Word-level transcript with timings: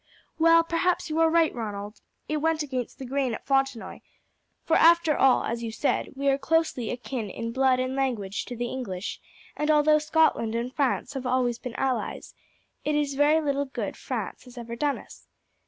"Well, 0.39 0.63
perhaps 0.63 1.11
you 1.11 1.19
are 1.19 1.29
right, 1.29 1.53
Ronald; 1.53 2.01
it 2.27 2.37
went 2.37 2.63
against 2.63 2.97
the 2.97 3.05
grain 3.05 3.35
at 3.35 3.45
Fontenoy; 3.45 3.99
for 4.63 4.75
after 4.75 5.15
all, 5.15 5.43
as 5.43 5.61
you 5.61 5.71
said, 5.71 6.13
we 6.15 6.27
are 6.29 6.39
closely 6.39 6.89
akin 6.89 7.29
in 7.29 7.51
blood 7.51 7.79
and 7.79 7.95
language 7.95 8.45
to 8.45 8.55
the 8.55 8.65
English, 8.65 9.21
and 9.55 9.69
although 9.69 9.99
Scotland 9.99 10.55
and 10.55 10.73
France 10.73 11.13
have 11.13 11.27
always 11.27 11.59
been 11.59 11.75
allies 11.75 12.33
it 12.83 12.95
is 12.95 13.13
very 13.13 13.39
little 13.41 13.65
good 13.65 13.95
France 13.95 14.45
has 14.45 14.57
ever 14.57 14.75
done 14.75 14.97
us. 14.97 15.27